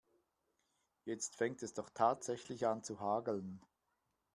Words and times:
Jetzt 1.05 1.35
fängt 1.35 1.61
es 1.61 1.75
doch 1.75 1.91
tatsächlich 1.91 2.65
an 2.65 2.81
zu 2.81 2.99
hageln. 2.99 3.61